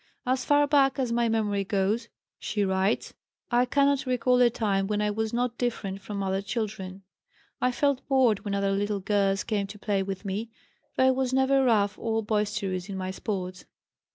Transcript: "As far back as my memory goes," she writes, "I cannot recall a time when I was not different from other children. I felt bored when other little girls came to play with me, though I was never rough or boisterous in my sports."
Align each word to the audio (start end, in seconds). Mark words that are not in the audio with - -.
"As 0.25 0.43
far 0.43 0.65
back 0.65 0.97
as 0.97 1.11
my 1.11 1.29
memory 1.29 1.63
goes," 1.63 2.09
she 2.39 2.65
writes, 2.65 3.13
"I 3.51 3.65
cannot 3.65 4.07
recall 4.07 4.41
a 4.41 4.49
time 4.49 4.87
when 4.87 4.99
I 4.99 5.11
was 5.11 5.31
not 5.31 5.59
different 5.59 6.01
from 6.01 6.23
other 6.23 6.41
children. 6.41 7.03
I 7.61 7.71
felt 7.71 8.07
bored 8.07 8.43
when 8.43 8.55
other 8.55 8.71
little 8.71 8.99
girls 8.99 9.43
came 9.43 9.67
to 9.67 9.77
play 9.77 10.01
with 10.01 10.25
me, 10.25 10.49
though 10.95 11.05
I 11.05 11.11
was 11.11 11.33
never 11.33 11.63
rough 11.63 11.99
or 11.99 12.23
boisterous 12.23 12.89
in 12.89 12.97
my 12.97 13.11
sports." 13.11 13.65